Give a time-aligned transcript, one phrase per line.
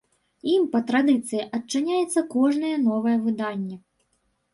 [0.51, 3.79] Ім, па традыцыі, адчыняецца кожнае новае выданне.